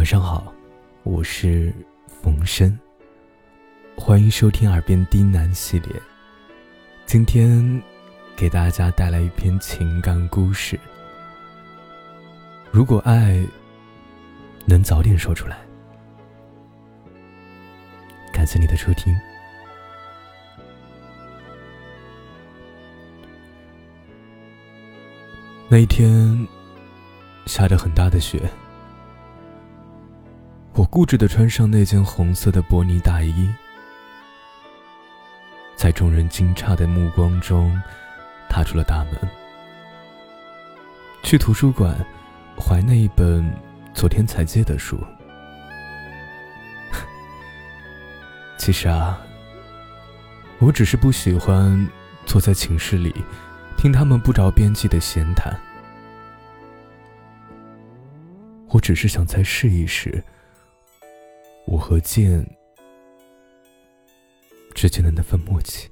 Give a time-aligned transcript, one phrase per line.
[0.00, 0.50] 晚上好，
[1.02, 1.70] 我是
[2.22, 2.74] 冯生，
[3.94, 5.94] 欢迎收听《耳边低喃》系列。
[7.04, 7.82] 今天
[8.34, 10.80] 给大家带来一篇情感故事。
[12.70, 13.44] 如果爱
[14.64, 15.58] 能早点说出来，
[18.32, 19.14] 感谢你的收听。
[25.68, 26.48] 那一天，
[27.44, 28.50] 下着很大的雪。
[30.72, 33.52] 我固执的穿上那件红色的薄呢大衣，
[35.76, 37.78] 在众人惊诧的目光中，
[38.48, 39.16] 踏出了大门，
[41.22, 41.94] 去图书馆，
[42.56, 43.52] 怀那一本
[43.92, 44.98] 昨天才借的书。
[48.56, 49.20] 其实啊，
[50.60, 51.86] 我只是不喜欢
[52.24, 53.12] 坐在寝室里，
[53.76, 55.52] 听他们不着边际的闲谈。
[58.68, 60.22] 我只是想再试一试。
[61.70, 62.44] 我和剑
[64.74, 65.88] 之间的那份默契。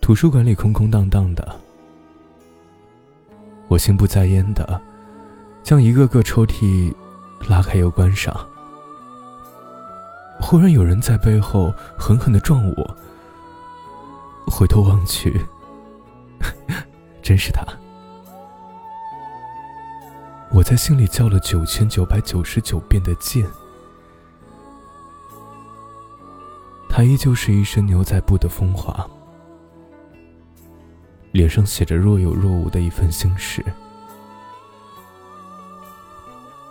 [0.00, 1.60] 图书馆里空空荡荡的，
[3.66, 4.80] 我心不在焉的
[5.64, 6.94] 将一个个抽屉
[7.48, 8.32] 拉开又关上。
[10.38, 12.96] 忽然有人在背后狠狠的撞我，
[14.46, 15.44] 回头望去，
[17.20, 17.66] 真是他。
[20.56, 23.46] 我在心里叫了九千九百九十九遍的贱，
[26.88, 29.06] 他依旧是一身牛仔布的风华，
[31.32, 33.62] 脸上写着若有若无的一份心事。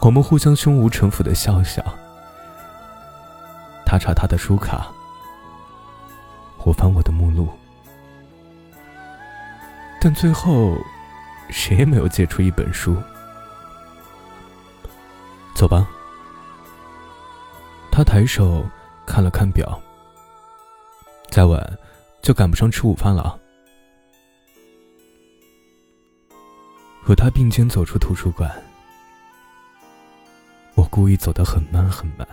[0.00, 1.80] 我们互相胸无城府的笑笑，
[3.86, 4.88] 他查他的书卡，
[6.64, 7.48] 我翻我的目录，
[10.00, 10.76] 但最后，
[11.48, 12.96] 谁也没有借出一本书。
[15.58, 15.88] 走吧。
[17.90, 18.64] 他抬手
[19.04, 19.82] 看了看表，
[21.30, 21.78] 再晚
[22.22, 23.36] 就赶不上吃午饭了。
[27.02, 28.48] 和他并肩走出图书馆，
[30.76, 32.24] 我故意走得很慢很慢。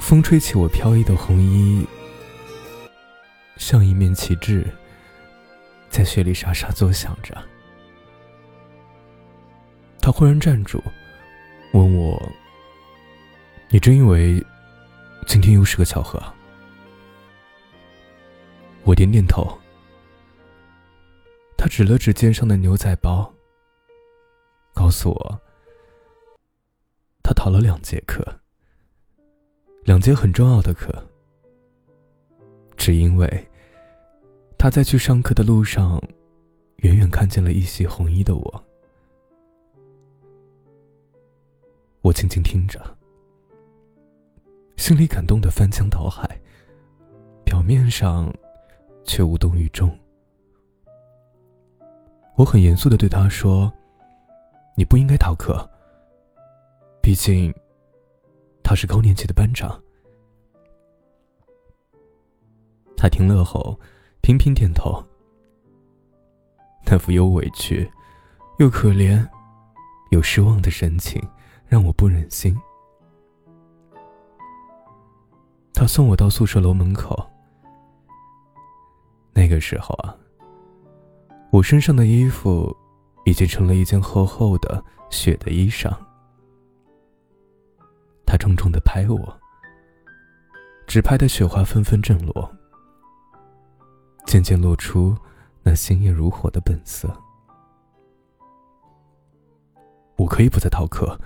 [0.00, 1.86] 风吹起我飘逸的红衣，
[3.58, 4.66] 像一面旗帜，
[5.90, 7.36] 在雪里沙沙作响着。
[10.08, 10.82] 他忽然站住，
[11.74, 12.32] 问我
[13.68, 14.42] ：“你真以为
[15.26, 16.18] 今天又是个巧合？”
[18.84, 19.46] 我点点头。
[21.58, 23.30] 他指了指肩上的牛仔包，
[24.72, 25.40] 告诉我
[27.22, 28.24] ：“他逃了两节课，
[29.84, 31.06] 两节很重要的课，
[32.78, 33.46] 只因为
[34.56, 36.02] 他在去上课的路上，
[36.76, 38.64] 远远看见了一袭红衣的我。”
[42.08, 42.80] 我静静听着，
[44.78, 46.40] 心里感动的翻江倒海，
[47.44, 48.34] 表面上
[49.04, 49.94] 却无动于衷。
[52.34, 53.70] 我很严肃的对他说
[54.74, 55.68] ：“你不应该逃课，
[57.02, 57.54] 毕竟
[58.62, 59.78] 他是高年级的班长。”
[62.96, 63.78] 他听了后
[64.22, 65.04] 频频点头，
[66.86, 67.86] 那副又委屈、
[68.60, 69.28] 又可怜、
[70.10, 71.22] 又失望的神情。
[71.68, 72.56] 让我不忍心。
[75.74, 77.24] 他送我到宿舍楼门口。
[79.32, 80.16] 那个时候啊，
[81.52, 82.74] 我身上的衣服
[83.24, 85.94] 已经成了一件厚厚的雪的衣裳。
[88.26, 89.40] 他重重的拍我，
[90.86, 92.50] 只拍的雪花纷纷震落，
[94.26, 95.16] 渐渐露出
[95.62, 97.08] 那星夜如火的本色。
[100.16, 101.18] 我可以不再逃课。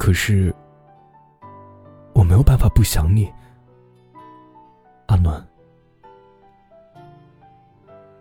[0.00, 0.52] 可是，
[2.14, 3.30] 我没有办法不想你，
[5.08, 5.46] 阿暖。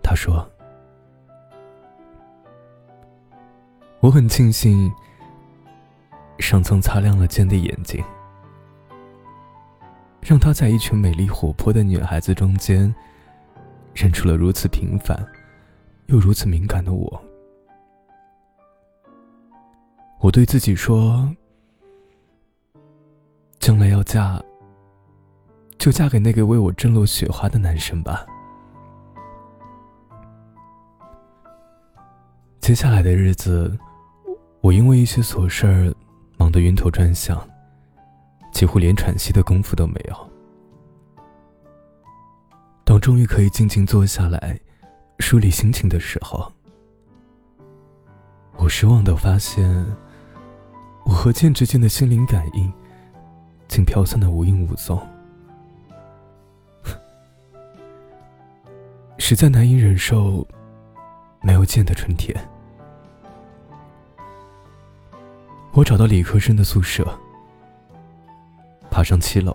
[0.03, 0.45] 他说
[4.01, 4.91] ：“我很庆幸，
[6.37, 8.03] 上苍擦亮了剑的眼睛，
[10.21, 12.93] 让他在一群美丽活泼的女孩子中间，
[13.93, 15.17] 认出了如此平凡
[16.07, 17.21] 又如此敏感的我。”
[20.19, 21.33] 我对自己说。
[23.59, 24.41] 将来要嫁，
[25.77, 28.25] 就嫁给那个为我震落雪花的男生吧。
[32.61, 33.77] 接下来的日子，
[34.61, 35.93] 我因为一些琐事儿
[36.37, 37.37] 忙得晕头转向，
[38.51, 40.29] 几乎连喘息的功夫都没有。
[42.85, 44.59] 当终于可以静静坐下来
[45.19, 46.51] 梳理心情的时候，
[48.55, 49.85] 我失望的发现，
[51.05, 52.71] 我和剑之间的心灵感应，
[53.69, 54.99] 竟飘散的无影无踪。
[59.17, 60.45] 实在难以忍受
[61.41, 62.35] 没有剑的春天。
[65.71, 67.07] 我找到理科生的宿舍，
[68.89, 69.53] 爬上七楼，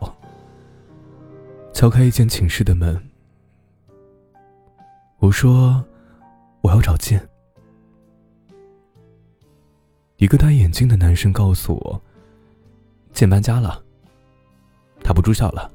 [1.74, 2.98] 敲开一间寝室的门。
[5.18, 5.84] 我说
[6.62, 7.28] ：“我要找剑。”
[10.18, 12.00] 一个戴眼镜的男生告诉我
[13.12, 13.83] ：“剑搬家了，
[15.04, 15.70] 他不住校了，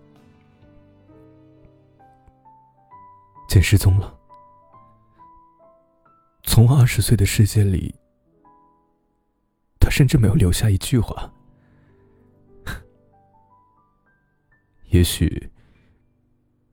[3.47, 4.13] 剑失踪了。
[6.43, 7.95] 从二十岁的世界里。”
[9.81, 11.31] 他甚至没有留下一句话。
[14.89, 15.49] 也许，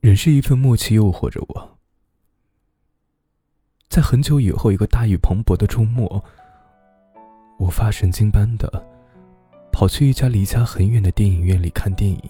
[0.00, 1.78] 人是一份默契诱惑着我，
[3.88, 6.22] 在很久以后一个大雨磅礴的周末，
[7.58, 8.84] 我发神经般的
[9.72, 12.20] 跑去一家离家很远的电影院里看电影。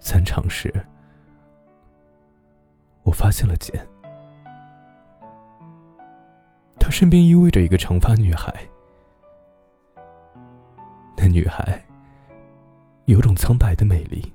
[0.00, 0.72] 散场时，
[3.02, 3.86] 我发现了简。
[6.78, 8.52] 他身边依偎着一个长发女孩，
[11.16, 11.84] 那女孩
[13.04, 14.32] 有种苍白的美丽。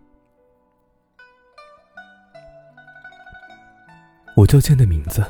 [4.36, 5.24] 我叫简的名字，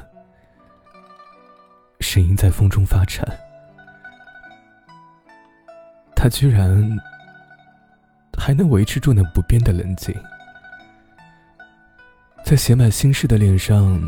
[2.00, 3.26] 声音在风中发颤。
[6.16, 6.68] 他居然
[8.46, 10.14] 还能维持住那不变的冷静，
[12.44, 14.08] 在写满心事的脸上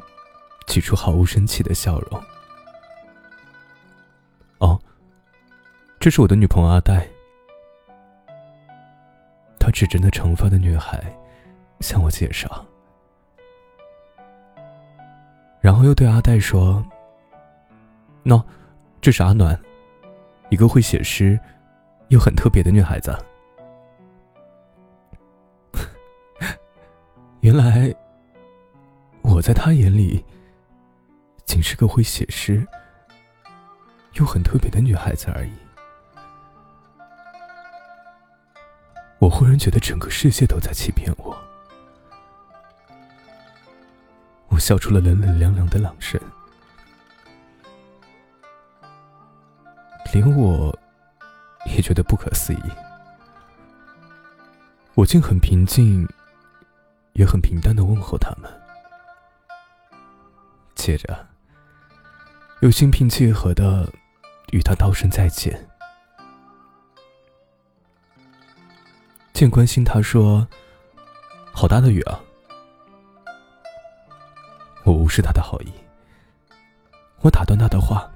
[0.67, 2.21] 挤出毫无生气的笑容。
[4.59, 4.79] 哦
[5.99, 7.03] 这是我的女朋友阿黛。
[9.59, 11.03] 他指着那长发的女孩，
[11.79, 12.63] 向我介绍，
[15.59, 16.85] 然后又对阿黛说
[18.23, 18.39] ：“喏，
[19.01, 19.59] 这是阿暖，
[20.49, 21.39] 一个会写诗
[22.09, 23.17] 又很特别的女孩子。
[27.47, 27.95] 原来，
[29.21, 30.21] 我在他眼里，
[31.45, 32.67] 仅是个会写诗
[34.15, 35.51] 又很特别的女孩子而已。”
[39.19, 41.37] 我忽然觉得整个世界都在欺骗我，
[44.49, 46.19] 我笑出了冷冷凉凉的朗声，
[50.13, 50.77] 连我
[51.67, 52.61] 也觉得不可思议。
[54.95, 56.05] 我竟很平静，
[57.17, 58.49] 也很平淡的问候他们，
[60.75, 61.27] 接着
[62.61, 63.91] 又心平气和的
[64.51, 65.67] 与他道声再见。
[69.33, 70.47] 见关心，他说
[71.51, 72.19] ：“好大的雨啊！”
[74.85, 75.73] 我无视他的好意，
[77.21, 78.07] 我打断他的话。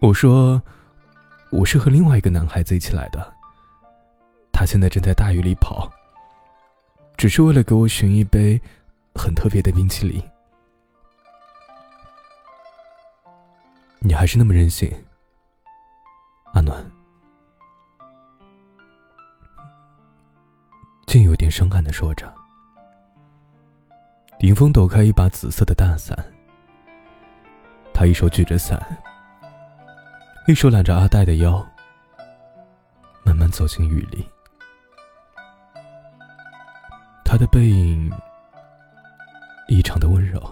[0.00, 0.62] 我说
[1.50, 3.34] ：“我是和另外一个男孩子一起来的，
[4.52, 5.90] 他现在正在大雨里跑，
[7.20, 8.58] 只是为了给我寻一杯
[9.14, 10.22] 很特别的冰淇淋。”
[14.00, 14.90] 你还是那么任性，
[16.54, 16.82] 阿暖。
[21.06, 22.34] 竟有点伤感的说着，
[24.38, 26.16] 林峰抖开一把紫色的大伞。
[27.92, 28.80] 他一手举着伞，
[30.46, 31.62] 一手揽着阿黛的腰，
[33.26, 34.26] 慢慢走进雨里。
[37.30, 38.10] 他的背影
[39.68, 40.42] 异常的温柔。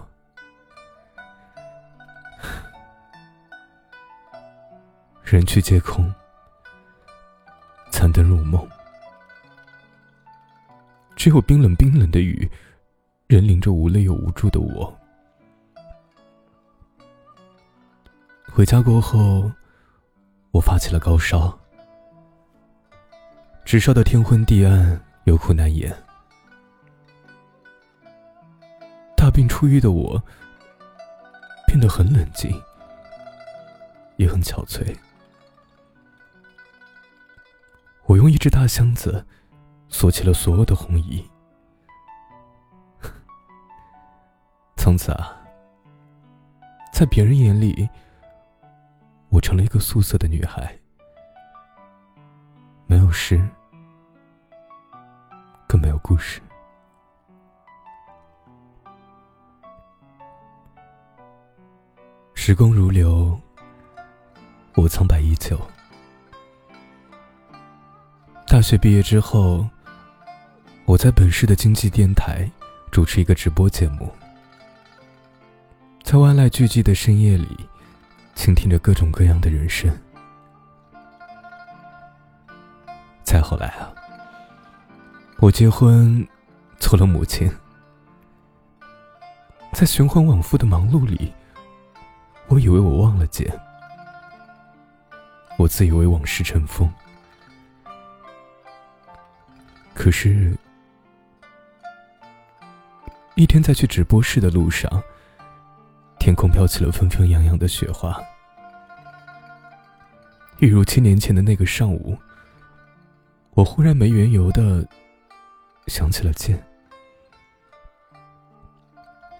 [5.21, 6.09] 人去街空，
[7.91, 8.65] 残灯入梦。
[11.17, 12.49] 只有冰冷冰冷的雨，
[13.27, 14.97] 仍淋着无泪又无助的我。
[18.49, 19.51] 回家过后，
[20.51, 21.59] 我发起了高烧，
[23.65, 25.93] 直烧的天昏地暗，有苦难言。
[29.29, 30.19] 大病初愈的我，
[31.67, 32.51] 变得很冷静，
[34.17, 34.97] 也很憔悴。
[38.05, 39.23] 我用一只大箱子。
[39.87, 41.23] 锁起了所有的红衣。
[44.75, 45.37] 从此啊，
[46.91, 47.87] 在别人眼里，
[49.29, 50.75] 我成了一个素色的女孩，
[52.87, 53.47] 没有诗，
[55.67, 56.41] 更没有故事。
[62.49, 63.39] 时光如流，
[64.73, 65.55] 我苍白依旧。
[68.47, 69.69] 大学毕业之后。
[70.85, 72.49] 我在本市的经济电台
[72.91, 74.11] 主持一个直播节目，
[76.01, 77.55] 在万籁俱寂的深夜里，
[78.33, 79.95] 倾听着各种各样的人生。
[83.23, 83.93] 再后来啊，
[85.37, 86.27] 我结婚，
[86.79, 87.47] 做了母亲，
[89.71, 91.31] 在循环往复的忙碌里，
[92.49, 93.47] 我以为我忘了剑，
[95.57, 96.91] 我自以为往事成风，
[99.93, 100.57] 可是，
[103.35, 104.89] 一天在去直播室的路上，
[106.17, 108.19] 天空飘起了纷纷扬扬的雪花，
[110.57, 112.17] 一如七年前的那个上午。
[113.51, 114.87] 我忽然没缘由的
[115.85, 116.61] 想起了剑，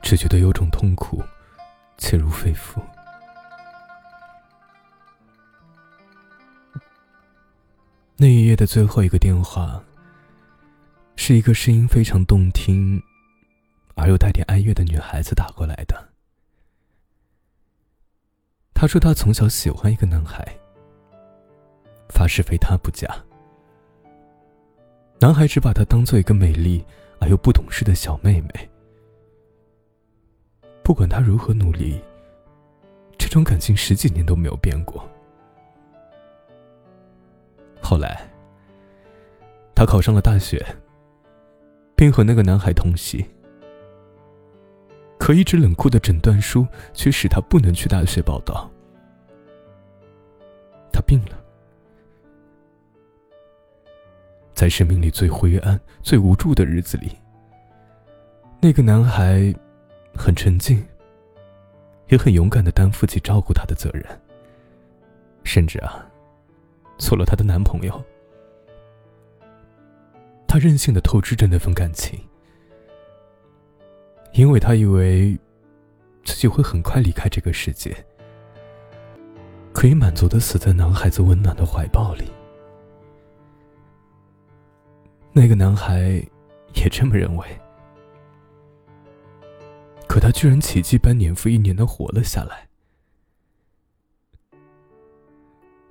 [0.02, 1.24] 只觉得有种痛苦
[1.98, 2.80] 切入肺腑。
[8.22, 9.82] 那一夜的最后一个电话，
[11.16, 13.02] 是一个声音非常动听
[13.96, 16.10] 而又带点哀乐的女孩子打过来的。
[18.74, 20.46] 她说她从小喜欢一个男孩，
[22.10, 23.08] 发誓非他不嫁。
[25.22, 26.84] 男孩只把她当做一个美丽
[27.22, 28.70] 而又不懂事的小妹妹，
[30.84, 32.02] 不管她如何努力，
[33.18, 35.10] 这种感情十几年都没有变过。
[37.90, 38.22] 后来，
[39.74, 40.64] 她考上了大学，
[41.96, 43.26] 并和那个男孩同系，
[45.18, 48.70] 可一直冷酷的诊断书却使她不能去大学报道。
[50.94, 51.44] 她病了。
[54.54, 57.18] 在生命里最灰暗、最无助的日子里，
[58.62, 59.52] 那个男孩
[60.16, 60.86] 很沉静，
[62.10, 64.06] 也很勇敢的担负起照顾她的责任，
[65.44, 66.08] 甚至啊，
[67.00, 68.06] 做了她的男朋友。
[70.52, 72.20] 他任性的透支着那份感情，
[74.34, 75.38] 因为他以为
[76.24, 77.96] 自己会很快离开这个世界，
[79.72, 82.32] 可以满足的死在男孩子温暖的怀抱里。
[85.32, 86.20] 那个男孩
[86.74, 87.46] 也这么认为，
[90.08, 92.69] 可他居然奇迹般年复一年的活了下来。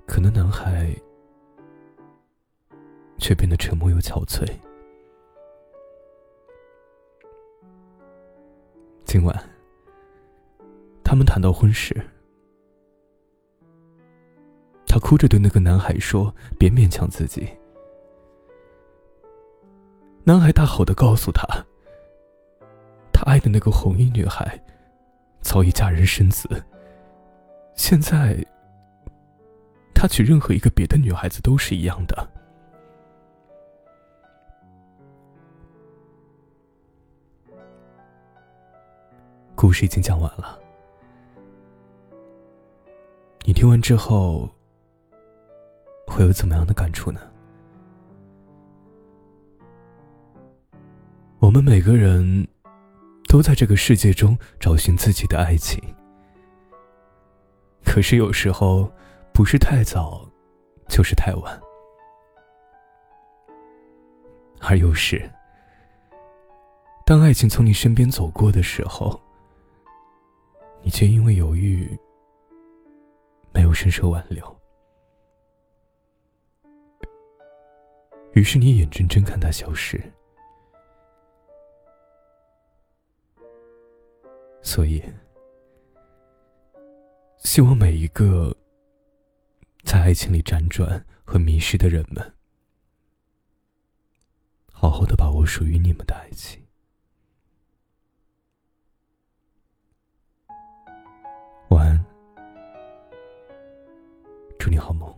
[0.08, 0.90] 可那男孩
[3.18, 4.48] 却变得沉默又憔悴。
[9.04, 9.38] 今晚，
[11.04, 11.94] 他们谈到婚事，
[14.86, 17.46] 他哭着对那个男孩说：“别勉强自己。”
[20.24, 21.46] 男孩大吼的告诉他
[23.12, 24.58] ：“他爱的那个红衣女孩，
[25.42, 26.48] 早已嫁人生子。
[27.74, 28.44] 现在，
[30.00, 32.30] 他娶任何一个别的女孩子都是一样的。”
[39.56, 40.56] 故事已经讲完了，
[43.44, 44.48] 你听完之后，
[46.06, 47.20] 会有怎么样的感触呢？
[51.40, 52.46] 我们每个人
[53.28, 55.82] 都在这个世界中找寻自己的爱情，
[57.84, 58.88] 可是有时候
[59.38, 60.28] 不是太早，
[60.88, 61.62] 就是太晚，
[64.60, 65.30] 而有时，
[67.06, 69.16] 当爱情从你身边走过的时候，
[70.82, 71.88] 你却因为犹豫，
[73.52, 74.44] 没有伸手挽留，
[78.32, 80.02] 于是你眼睁睁看它消失。
[84.62, 85.00] 所以，
[87.44, 88.52] 希望每一个
[89.88, 92.34] 在爱情里辗转和迷失的人们，
[94.70, 96.62] 好好的把握属于你们的爱情。
[101.70, 102.04] 晚安，
[104.58, 105.10] 祝你好梦。